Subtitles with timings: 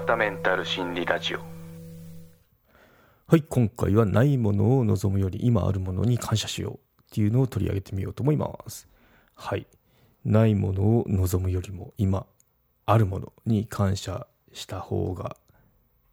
[0.00, 1.38] 田メンタル心理ラジオ。
[3.26, 8.88] はい今回はないものを望むより今あるものに感謝しようっていうのを取り上げてみようと思います。
[9.34, 9.66] はい。
[10.24, 12.26] ないものを望むよりも今
[12.86, 15.36] あるものに感謝した方が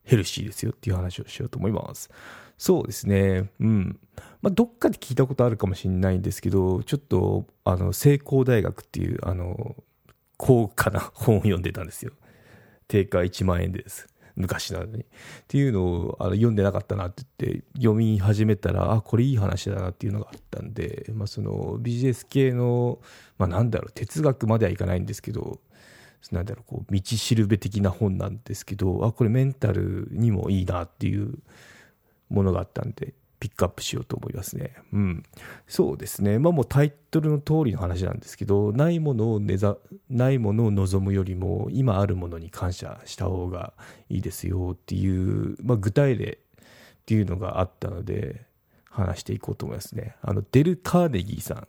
[0.04, 2.10] ヘルシーですよっていう話をしようと思います。
[2.58, 3.50] そうですね。
[3.60, 4.00] うん。
[4.42, 9.76] まあどっかで聞いたことあるかもしれないんですけどちょっとあの成功大学っていうあの
[10.38, 12.12] 高価な本を読んでたんですよ。
[12.88, 15.02] 定価1万円です昔なのに。
[15.02, 15.06] っ
[15.48, 23.00] ていうのをあの読んでなかったなって言って読み始めたらあこれいい話だなっていうのがあったんで、まあ、そのビジネス系の、
[23.38, 25.60] まあ、なんだろう哲学まではいかないんですけど
[26.32, 31.36] なんだろうこう道しるべ的な本なんですけどあこれメンタルにもいいなっていう
[32.30, 33.14] ものがあったんで
[33.46, 34.74] ピックアップしようと思いますね。
[34.92, 35.24] うん。
[35.68, 36.40] そうですね。
[36.40, 39.78] まあもうタイトルの通りの話なんですけど、ないものをねざ、
[40.10, 43.74] ないものを望むよりも、今あるものに感謝した方が
[44.10, 46.38] いいですよっていう、まあ具体例っ
[47.06, 48.46] ていうのがあったので、
[48.90, 50.16] 話していこうと思いますね。
[50.24, 51.68] あの、デル・カーネギーさん。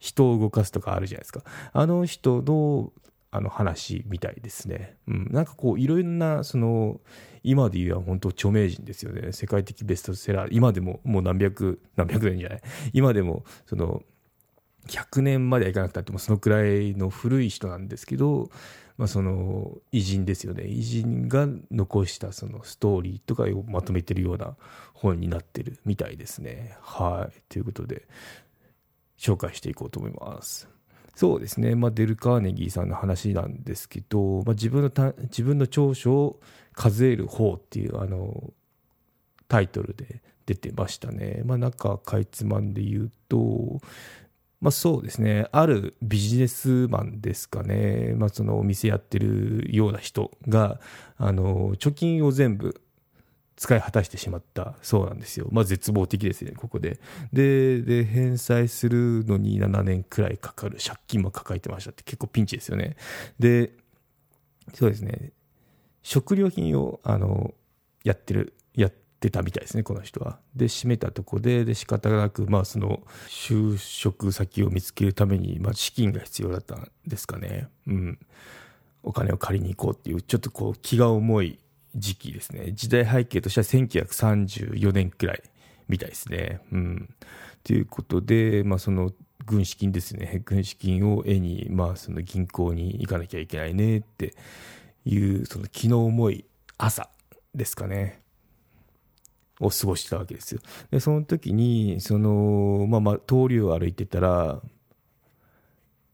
[0.00, 1.40] 人を動かすとかあるじゃないですか。
[1.72, 2.92] あの人の
[3.34, 4.96] あの話みたいですね。
[5.08, 7.00] うん、なんかこういろんなその
[7.42, 9.32] 今で言えば本当著名人ですよね。
[9.32, 12.62] 世界的ベストセラー、今でももう何百、何百年じゃない。
[12.92, 14.04] 今でもその
[14.86, 18.50] 100年まではいかなくたってもそのくらいの古い人なんですけど、
[18.98, 20.68] まあ、その偉人ですよね。
[20.68, 24.56] 偉人が残したそのストーリーとかをまとめてるような
[24.92, 26.76] 本になってるみたいですね。
[26.80, 27.42] はい。
[27.48, 28.06] ということで、
[29.18, 30.73] 紹介していこうと思います。
[31.16, 36.40] そうですね、まあ、デル・カーネギーさんの話なんですけど、まあ、自分のた自分の長所を
[36.72, 38.52] 数える方っていうあの
[39.48, 41.42] タイトルで出てましたね。
[41.44, 43.80] まあ、中かいつまんで言うと、
[44.60, 50.80] まあ、そうですね、あるビジネスマンですかね、まあ、そのお店やってるような人が、
[51.16, 52.80] あの貯金を全部
[53.56, 55.48] 使い果たしてしまったそうなんですよ。
[55.52, 56.98] まあ絶望的ですね、ここで。
[57.32, 60.78] で、で、返済するのに7年くらいかかる。
[60.84, 62.96] 借金も抱えてましたって結構ピンチですよね。
[63.38, 63.72] で、
[64.72, 65.32] そうですね。
[66.02, 67.54] 食料品を、あの、
[68.02, 70.40] やってる、やってたみたいですね、この人は。
[70.56, 77.68] で、閉めたとこで、で、仕方なく、まあその、就職先を見つけるために、まあ資金が必要だったんですかね。
[77.86, 78.18] うん。
[79.04, 81.58] お金を借りに行こうっていう、ちょっとこう気が重い
[81.94, 82.72] 時期ですね。
[82.72, 85.42] 時代背景としては1934年くらい
[85.88, 86.60] みたいですね。
[86.72, 87.14] うん。
[87.62, 89.12] ということで、まあその
[89.46, 90.42] 軍資金ですね。
[90.44, 94.34] 軍資金を絵に、まあその銀行に行かなきゃいけないねって
[95.04, 96.44] いう、その気の重い
[96.78, 97.08] 朝
[97.54, 98.22] ですかね。
[99.60, 100.60] を過ごしたわけですよ。
[100.90, 104.60] で、その時に、その、まあまあ通りを歩いてたら、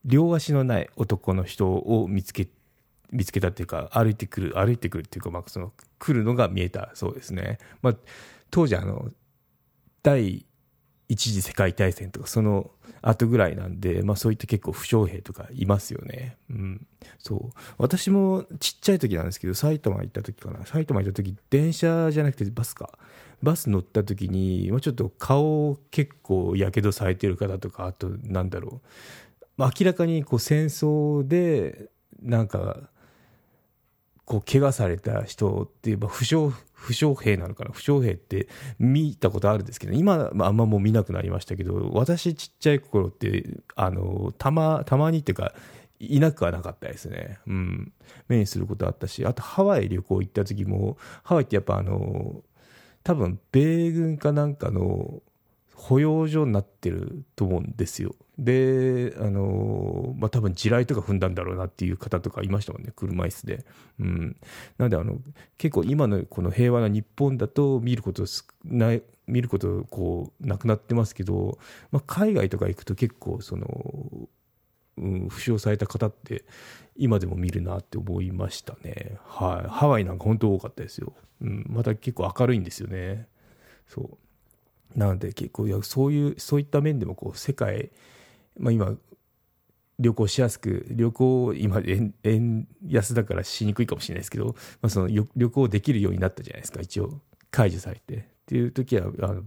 [0.05, 2.51] 両足のない男の人を見つけて、
[3.11, 7.59] 見つけたっていうか、歩いてくる、歩いてくるっていうか、まあ、その、来るのが見えたそうですね。
[7.81, 7.95] まあ、
[8.49, 9.11] 当時あの、
[10.03, 10.45] 第
[11.11, 16.37] 一次世界大戦とか、その後ぐらいなんで、まあそういった結構負傷兵とかいますよね。
[16.49, 16.87] うん。
[17.19, 17.59] そう。
[17.77, 20.65] 私もちっちゃい時なんですけど、埼玉行った時かな。
[20.65, 22.97] 埼玉行った時、電車じゃなくてバスか。
[23.43, 28.81] バス乗った時に、まあ、ちょっと顔結構やけどされてる方とか、あとなんだろ
[29.57, 29.61] う。
[29.61, 31.89] 明らかにこう戦争で、
[32.21, 32.89] なんか、
[34.31, 37.71] こう怪我された人っていう、負傷負傷兵なのかな？
[37.71, 38.47] 負傷兵って
[38.79, 43.43] 見たことあるんですけど今、まあ、あんまもう見なくなりましたけど私ちっちゃい頃って
[43.75, 45.53] あのたまたまにっていうか
[45.99, 47.39] いなくはなかったですね。
[47.45, 47.93] うん。
[48.29, 52.41] 目にすることあったし、あとハワイ旅行行った時も、ハワイってやっぱあの、
[53.03, 55.21] 多分米軍かなんかの
[55.81, 58.13] 保養所になってると思うんですよ。
[58.37, 63.65] で、あのまあ、多分地雷とか踏んだんだろうなっていう方とかいましたもんね、車椅子で。
[63.99, 64.37] うん。
[64.77, 65.17] なんで、あの、
[65.57, 68.25] 結構今のこの平和な日本だと見ること
[68.63, 71.57] ない、見ることこう、なくなってますけど、
[71.91, 74.29] まあ、海外とか行くと結構、その、
[74.97, 76.45] うん、負傷された方って
[76.95, 79.17] 今でも見るなって思いましたね。
[79.25, 79.67] はい。
[79.67, 81.13] ハワイなんか本当多かったですよ。
[81.41, 81.65] うん。
[81.67, 83.27] また結構明るいんですよね。
[83.87, 84.17] そう。
[84.95, 87.91] なので結構やそういうそういった面でもこう世界、
[88.59, 88.95] まあ、今
[89.99, 97.19] 旅行しやすく旅行今円円安だからしにくいかもしれないですけど、まあ、その旅行できるようになったじゃないですか一応
[97.51, 99.43] 解除されてっていう時はあの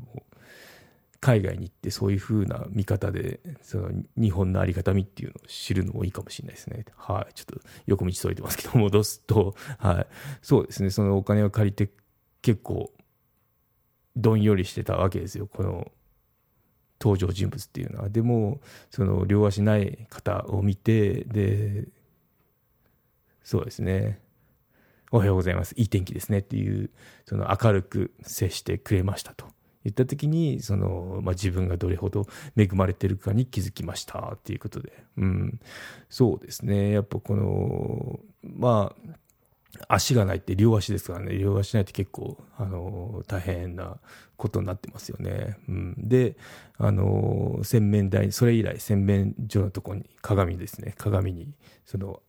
[1.24, 6.84] 海外に行ってそういうふうな見方でその日本のありがたみっていうのを知るのもいいかもしれないですね。
[6.96, 7.32] はい。
[7.32, 10.06] ちょっと横道それてますけど、戻すと、はい。
[10.42, 10.90] そうですね。
[10.90, 11.88] そのお金を借りて
[12.42, 12.92] 結構
[14.16, 15.90] どんよりしてたわけですよ、この
[17.00, 18.08] 登場人物っていうのは。
[18.08, 21.88] でも、その両足ない方を見て、で、
[23.42, 24.20] そうですね。
[25.12, 25.74] おはようございます。
[25.76, 26.90] いい天気ですねっていう、
[27.26, 29.46] その明るく接してくれましたと。
[29.84, 32.26] 言った時に、その、まあ、自分がどれほど
[32.56, 35.04] 恵まれてるかに気づきましたっていうことで。
[35.18, 35.60] うん。
[36.08, 36.90] そうですね。
[36.90, 39.16] やっぱこの、まあ、
[39.88, 43.98] 足がないって両足ですからね、両足ないって結構、あの、大変な
[44.36, 45.58] ことになってますよね。
[45.68, 46.36] うん、で、
[46.78, 51.54] あの、洗面台、それ以来洗面所のとこに鏡ですね、鏡に、
[51.84, 52.22] その、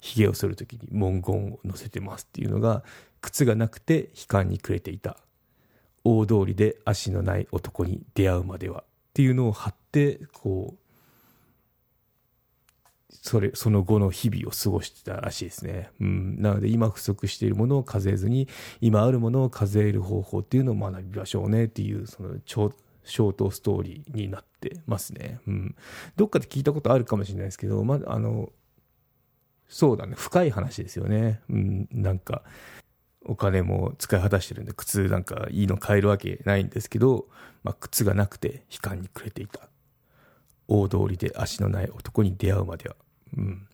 [0.00, 2.84] 髭を剃るときに文言を載せてますっていうのが、
[3.20, 5.16] 靴がなくて悲観に暮れていた。
[6.04, 10.83] 大通りで足のない男に出会うまではっていうのを貼って、こう、
[13.22, 15.90] それ、その後の日々を過ごしてたらしいですね。
[16.00, 16.40] うん。
[16.40, 18.48] なので、今不足しているものを数えずに、
[18.80, 25.40] 今あるものを数える方法っていうのを学びましょうねっていう、その、ショートストーリーになってますね。
[25.46, 25.76] うん。
[26.16, 28.52] どっかで聞いたことあるかもしれないですけど、まあ、あの、
[29.68, 31.40] そうだね、深い話ですよね。
[31.48, 32.42] うん、なんか、
[33.26, 37.26] お金も使い果たしてるんで、靴なんかいいの買えるわけないんですけど、
[37.62, 39.68] まあ、靴がなくて悲観に暮れていた。
[40.68, 42.96] 大通りで足のない男に出会うまでは。
[43.36, 43.66] うん。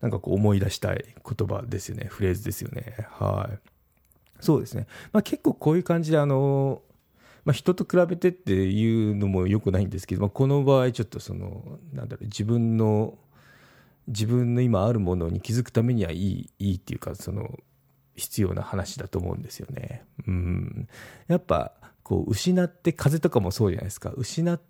[0.00, 2.06] なんかこう思い出したい言葉ですよね。
[2.08, 2.94] フレーズですよね。
[3.10, 3.58] はい。
[4.40, 4.86] そうですね。
[5.12, 6.82] まあ結構こういう感じであの、
[7.44, 13.18] まあ人と比べてっていうのも良くないんですけど、まあこの場合ちょっとその、なんだろう、自分の、
[14.06, 17.58] 自分の今あるものに気づくためにはいい、いいっていうか、その、
[18.16, 20.04] 必要な話だと思うんですよね。
[20.26, 20.88] うん。
[21.28, 21.72] やっぱ、
[22.02, 24.10] こう、失って、風邪とかもそうじゃないですか。
[24.16, 24.60] 失っ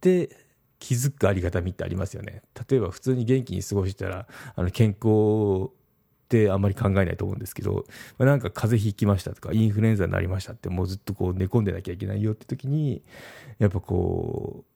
[0.00, 0.45] て、
[0.78, 2.42] 気づくありがたみってありますよね。
[2.68, 5.70] 例えば普通に元気に過ごしたら、あの健康
[6.26, 7.84] ってあんまり考えないと思うんですけど、
[8.18, 13.02] まあ、なんか風邪ひきましたとか、インフルエンザになりましたって、もうずっとこう寝込んでなきゃいけないよって時に、
[13.58, 14.75] やっぱこう、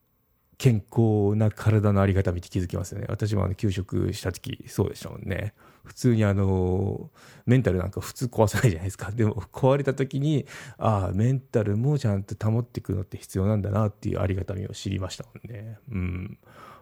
[0.60, 3.06] 健康な体のありがたみって気づきますよね。
[3.08, 5.54] 私もあの休職した時そうでしたもんね。
[5.84, 7.10] 普通にあの、
[7.46, 9.10] メンタルなんか普通壊さないじゃないですか。
[9.16, 10.44] でも壊れた時に、
[10.76, 15.78] ああ、メンタルもちゃんと保っていくのって必要なんだなっていうありがたみを知りましたもんね。
[15.90, 16.38] うん。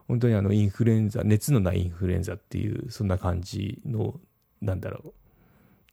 [0.08, 4.18] 本当にあのインフルエンザ、熱のないインフルエンザっていう、そんな感じの、
[4.60, 5.12] なんだろう、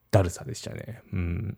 [0.09, 1.03] だるさでしたね。
[1.13, 1.57] うん。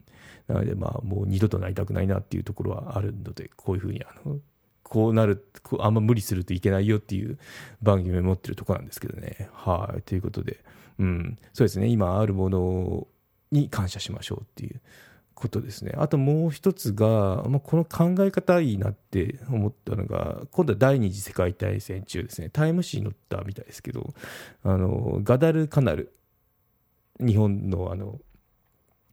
[0.50, 4.42] なのでまあもう二度となりたくないなっていうところはあるので、こういうふうにあの、
[4.90, 5.46] こうなる、
[5.80, 7.38] あんま無理するといけないよっていう
[7.82, 9.50] 番組を持ってるとこなんですけどね。
[9.54, 10.02] はい。
[10.04, 10.64] ということで、
[11.00, 11.88] うん、そうですね。
[11.88, 13.08] 今あるもの
[13.52, 14.82] に感謝しましょうっていう
[15.34, 15.94] ことですね。
[15.98, 22.50] あともう一つが、まあ、この考え方いいなって思ったのが、今度は第二次世界大戦中ですね。
[22.50, 24.14] タイム誌に載ったみたいですけど、
[24.64, 26.14] あの、ガダルカナル。
[27.20, 28.20] 日本のあの、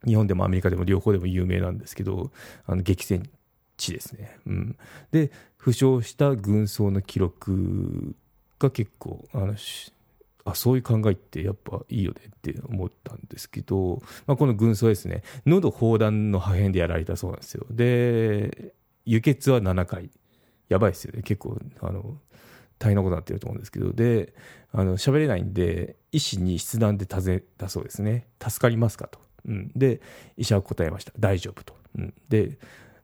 [0.06, 2.30] 日本でもアメリカでも両方でも有名なんですけど、
[2.66, 3.28] あの激戦
[3.84, 4.38] 地ですね。
[4.46, 4.78] うん、
[5.10, 8.14] で、負傷した軍曹の記録
[8.58, 9.54] が結構あの
[10.44, 15.22] あそういう考えってやっぱいいよねって思ったんですけど、まあ、この軍曹ですね。
[15.46, 17.66] 喉砲弾の破片でやられたそうなんですよ。
[17.70, 18.74] で
[19.06, 20.10] 輸血は7回。
[20.68, 21.22] やばいですよね。
[21.22, 22.18] 結構あの
[22.78, 23.92] 大変なことになってると思うんですけど。
[23.92, 24.34] で
[24.72, 28.26] あの喋れないんで医師に筆談で尋ねたそうですね。
[28.42, 30.00] 助かりますかと、うん、で
[30.36, 31.12] 医者は答えました。
[31.18, 32.58] 大丈夫と、うん、で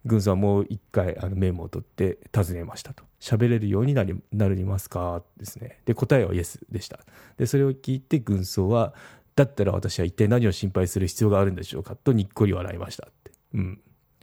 [0.06, 3.05] 軍曹はもう一回あのメモを取って尋ねましたと。
[3.20, 5.23] 喋れるようになりなりますか？
[5.37, 5.81] ですね。
[5.85, 7.00] で、答えはイエスでした。
[7.37, 8.94] で、それを聞いて軍曹は、
[9.36, 13.31] だったら私は一体何を心配する必要があるんでしょうかとにっこり笑いましたって。
[13.55, 13.81] うん。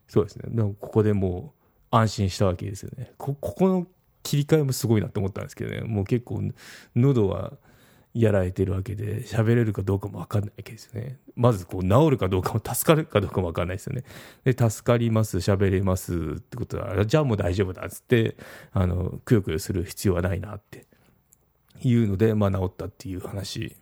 [0.08, 0.46] そうですね。
[0.48, 3.12] でもここでもう安心したわけですよね。
[3.18, 3.88] こ、ここの
[4.24, 5.82] 切り替えもすごいなと思ったんですけどね。
[5.82, 6.42] もう結構
[6.96, 7.54] 喉は
[8.22, 11.20] やられてるわけで、喋れるかどうかも分かんないわけですよね。
[11.36, 14.04] まず、こう、治るかどうかも、助かるかどうかも分かんないですよね。
[14.44, 18.36] で、助かります、喋れますってことは、じゃあもう大丈夫だっつって、
[18.72, 20.86] あの、くよくよする必要はないなって
[21.82, 23.76] いうので、まあ、治ったっていう話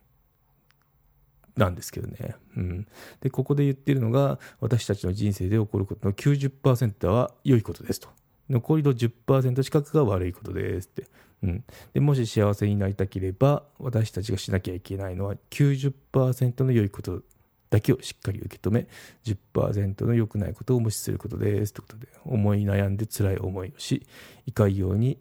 [1.56, 2.36] なんですけどね。
[2.58, 2.88] うん。
[3.22, 8.10] で、ここで言ってるのが、私たちの人生で起こることの90%は良いことですと。
[8.50, 11.08] 残りの10%近くが悪いことですって。
[11.44, 17.22] うん、でもし幸せになりたければ私たちがしなきゃいけないのは90%の良いこと
[17.70, 18.88] だけをしっかり受け止め
[19.26, 24.08] 10%の良くないことを無視することですということで思い悩んで辛い思いをし
[24.46, 25.20] いかように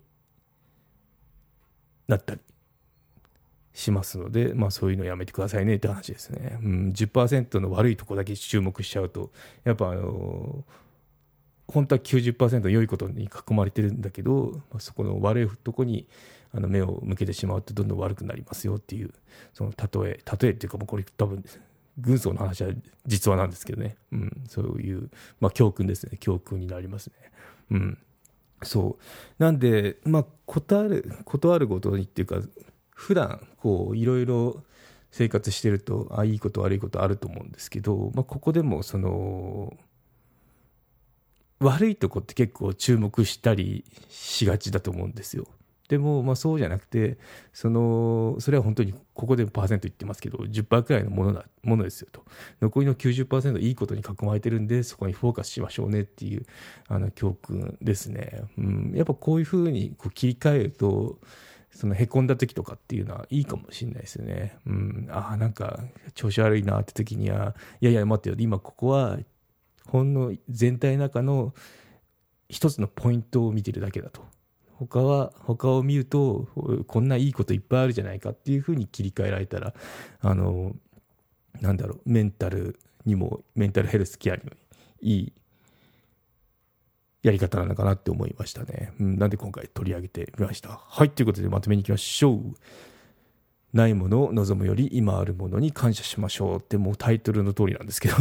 [2.07, 2.40] なったり
[3.73, 9.33] しますので、まあ、そういうのやめてくださいねって話ですね、うん、10%の悪いとこだけ注目しちゃうと
[9.64, 10.83] やっぱあのー
[11.66, 16.06] 本当は90%良いことに囲まれてるんだけど、まあ、そこの悪いとこに
[16.52, 19.11] あの目を向けてしまうとどんどん悪くなりますよっていう
[19.52, 21.44] その例え例えっていうかもうこれ多分
[21.99, 22.71] 軍曹の話は
[23.06, 26.16] 実話なんですけどね、うん、そういう、まあ、教訓ですね。
[26.18, 27.14] 教訓になりますね。
[27.71, 27.99] うん、
[28.62, 29.42] そう。
[29.42, 32.40] なんで、まあ、断る断るごとにっていうか
[32.90, 34.62] 普段こういろいろ
[35.11, 39.73] 生活してるとあいいこと悪いことあると思うんですけど、まあ、ここでもその
[41.61, 45.46] 悪いとこって結構注目したりしがちだと思うんですよ。
[45.88, 47.18] でも、まあ、そうじゃなくて
[47.52, 52.25] そのそれは本当にここでパーセント言ってますけど10%くらいのものだものですよと。
[52.62, 56.46] 残りの90%いいことに囲まれてるんでそこにフォーカスしましょうねっていう
[56.88, 61.18] あの教訓ですね、うん、やっぱこういうふうにこう切り替えると
[61.75, 64.56] そのへこんだ時とかっていうのはいいかもしれないですよね。
[64.66, 65.80] うん、ああ、なんか
[66.14, 69.18] 調子悪いなって時には、いやいや待ってよ、今ここは
[69.88, 71.54] ほんの全体の中の
[72.48, 74.22] 一つのポイントを見てるだけだと。
[74.76, 76.48] 他は、他を見ると、
[76.86, 79.74] こんないいこといっぱいあるじゃないかっていうふうに切り替えられたら、
[80.20, 80.74] あの、
[81.60, 84.50] なんだろう、メンタルにも、メンタルヘルスケアにも
[85.00, 85.32] いい
[87.24, 88.92] やり方なのかなって思いましたね。
[89.00, 90.80] うん、なんで今回取り上げてみました。
[90.86, 92.54] はい、ということでまとめに行きましょう。
[93.75, 98.14] ないものを望むより今あるものに感謝しましょうってもうタイトルの通りなんですけど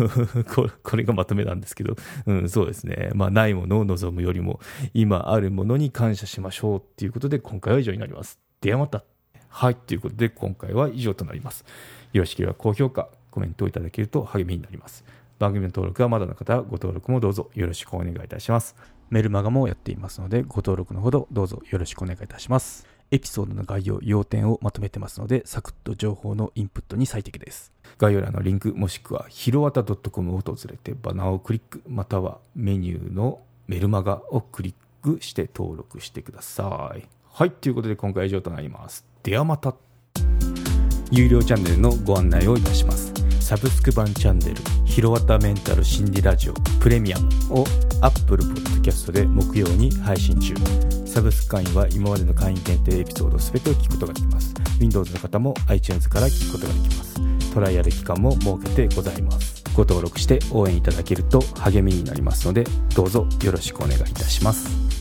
[0.84, 1.96] これがまとめなんですけど、
[2.26, 3.12] うん、そうですね。
[3.14, 4.60] まあ、ないものを望むよりも
[4.94, 8.40] 今あるものに感謝しましょうっていうことで今回は以上になります。
[8.62, 9.04] ではまた。
[9.48, 11.64] はい、ということで今回は以上となります。
[12.12, 15.06] よろしければ高評価、コメントをいただけると励みになります。
[15.38, 18.76] 番組の登録はまだの方はご登録もどうぞよろしくお願いいたします。
[19.12, 22.93] メルマガもやっていますので、ご登録のほどどうぞよろしくお願いいたします。
[23.12, 27.72] エピソードの概要、要点をまとめてますので、サクッと情報のインプットに最適です。
[27.98, 37.08] 概要欄のリンク、もしくはひろわた .com を訪れてバナーをクリック、またはメニューのメルマガをクリックして登録してください。
[37.32, 39.06] はい、ということで今回は以上となります。
[39.24, 39.76] ではまた。
[41.12, 43.14] 有料チャンネルのご案内をいたします。
[43.40, 44.56] サブスク版チャンネル
[44.86, 47.30] 「ひろわたメンタル心理ラジオプレミアム」
[47.60, 47.66] を
[48.04, 50.54] Apple Podcast で木曜に配信中。
[51.06, 54.54] サブスク会員は今までの会員限定エピソード全てを聞くことができます。
[54.80, 57.54] Windows の方も iTunes から聞くことができます。
[57.54, 59.64] トライアル期間も設けてございます。
[59.74, 64.93] ご登録して応援いただけると励みになりますのでどうぞよろしくお願いいたします。